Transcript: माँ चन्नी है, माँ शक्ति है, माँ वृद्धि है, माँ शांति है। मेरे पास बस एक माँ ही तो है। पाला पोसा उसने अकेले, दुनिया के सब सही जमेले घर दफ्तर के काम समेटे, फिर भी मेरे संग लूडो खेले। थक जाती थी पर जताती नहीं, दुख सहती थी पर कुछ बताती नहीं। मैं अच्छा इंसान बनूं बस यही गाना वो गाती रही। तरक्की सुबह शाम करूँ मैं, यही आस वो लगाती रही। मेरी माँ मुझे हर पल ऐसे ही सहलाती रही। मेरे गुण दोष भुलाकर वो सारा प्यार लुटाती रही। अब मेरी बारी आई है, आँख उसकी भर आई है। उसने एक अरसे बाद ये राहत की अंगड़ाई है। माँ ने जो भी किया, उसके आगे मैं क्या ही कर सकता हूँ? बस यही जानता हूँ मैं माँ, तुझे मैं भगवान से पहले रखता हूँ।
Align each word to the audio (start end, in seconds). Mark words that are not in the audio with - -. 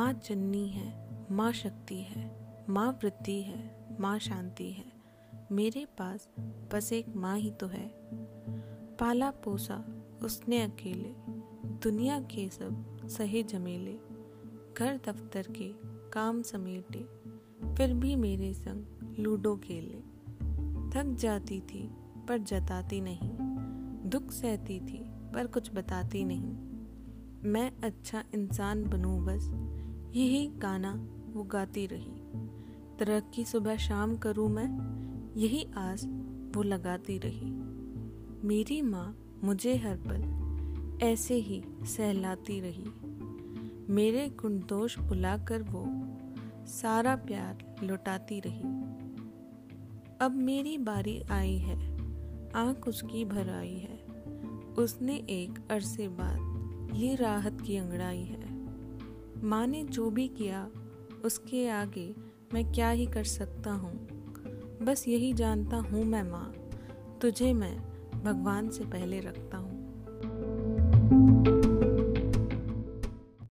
माँ 0.00 0.12
चन्नी 0.12 0.68
है, 0.68 1.16
माँ 1.30 1.52
शक्ति 1.52 1.96
है, 1.96 2.36
माँ 2.68 2.92
वृद्धि 2.92 3.42
है, 3.42 3.86
माँ 4.00 4.18
शांति 4.18 4.70
है। 4.72 4.84
मेरे 5.52 5.86
पास 5.98 6.28
बस 6.72 6.92
एक 6.92 7.16
माँ 7.16 7.38
ही 7.38 7.50
तो 7.50 7.66
है। 7.66 7.92
पाला 8.96 9.30
पोसा 9.30 9.84
उसने 10.22 10.62
अकेले, 10.62 11.12
दुनिया 11.82 12.20
के 12.20 12.48
सब 12.48 13.06
सही 13.08 13.42
जमेले 13.42 13.98
घर 14.78 14.96
दफ्तर 14.96 15.42
के 15.42 15.72
काम 16.10 16.42
समेटे, 16.42 16.98
फिर 17.74 17.94
भी 17.94 18.16
मेरे 18.16 18.54
संग 18.54 19.16
लूडो 19.18 19.56
खेले। 19.56 20.00
थक 20.90 21.16
जाती 21.20 21.60
थी 21.60 21.90
पर 22.28 22.38
जताती 22.38 23.00
नहीं, 23.00 23.30
दुख 24.10 24.30
सहती 24.30 24.80
थी 24.80 25.04
पर 25.34 25.46
कुछ 25.46 25.74
बताती 25.74 26.24
नहीं। 26.24 26.70
मैं 27.50 27.72
अच्छा 27.84 28.24
इंसान 28.34 28.84
बनूं 28.84 29.24
बस 29.24 29.50
यही 30.14 30.46
गाना 30.46 31.08
वो 31.32 31.42
गाती 31.42 31.86
रही। 31.86 32.12
तरक्की 32.98 33.44
सुबह 33.44 33.76
शाम 33.76 34.16
करूँ 34.16 34.48
मैं, 34.48 34.68
यही 35.36 35.66
आस 35.76 36.04
वो 36.56 36.62
लगाती 36.62 37.18
रही। 37.18 37.50
मेरी 38.48 38.82
माँ 38.82 39.16
मुझे 39.44 39.76
हर 39.76 39.96
पल 39.96 40.40
ऐसे 41.02 41.34
ही 41.34 41.62
सहलाती 41.82 42.60
रही। 42.60 42.86
मेरे 43.92 44.28
गुण 44.28 44.58
दोष 44.58 44.98
भुलाकर 44.98 45.62
वो 45.62 45.84
सारा 46.66 47.16
प्यार 47.16 47.76
लुटाती 47.82 48.40
रही। 48.40 48.62
अब 50.20 50.32
मेरी 50.34 50.78
बारी 50.78 51.22
आई 51.30 51.58
है, 51.58 51.96
आँख 52.52 52.88
उसकी 52.88 53.24
भर 53.24 53.50
आई 53.50 53.74
है। 53.74 54.04
उसने 54.78 55.16
एक 55.16 55.68
अरसे 55.70 56.08
बाद 56.08 56.50
ये 56.94 57.14
राहत 57.14 57.60
की 57.60 57.76
अंगड़ाई 57.76 58.22
है। 58.22 58.49
माँ 59.44 59.66
ने 59.66 59.84
जो 59.84 60.10
भी 60.10 60.28
किया, 60.28 60.70
उसके 61.24 61.68
आगे 61.68 62.14
मैं 62.54 62.72
क्या 62.72 62.90
ही 62.90 63.06
कर 63.06 63.24
सकता 63.24 63.72
हूँ? 63.72 64.06
बस 64.82 65.04
यही 65.08 65.32
जानता 65.32 65.76
हूँ 65.76 66.04
मैं 66.04 66.22
माँ, 66.22 66.54
तुझे 67.22 67.52
मैं 67.52 67.76
भगवान 68.24 68.68
से 68.68 68.84
पहले 68.84 69.20
रखता 69.20 69.58
हूँ। 69.58 69.69